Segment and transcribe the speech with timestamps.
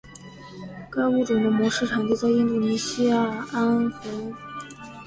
[0.89, 3.21] 该物种的模式产地在印度尼西亚
[3.53, 4.33] 安汶。